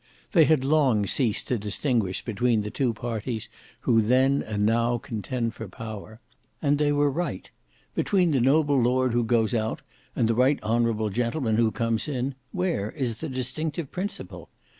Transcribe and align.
They 0.31 0.45
had 0.45 0.63
long 0.65 1.05
ceased 1.05 1.47
to 1.49 1.59
distinguish 1.59 2.25
between 2.25 2.63
the 2.63 2.71
two 2.71 2.91
parties 2.91 3.47
who 3.81 4.01
then 4.01 4.41
and 4.41 4.65
now 4.65 4.97
contend 4.97 5.53
for 5.53 5.67
power. 5.67 6.19
And 6.59 6.79
they 6.79 6.91
were 6.91 7.13
tight. 7.13 7.51
Between 7.93 8.31
the 8.31 8.41
noble 8.41 8.81
lord 8.81 9.13
who 9.13 9.23
goes 9.23 9.53
out 9.53 9.83
and 10.15 10.27
the 10.27 10.33
right 10.33 10.57
honourable 10.63 11.11
gentleman 11.11 11.57
who 11.57 11.69
comes 11.69 12.07
in, 12.07 12.33
where 12.51 12.89
is 12.89 13.19
the 13.19 13.29
distinctive 13.29 13.91
principle? 13.91 14.49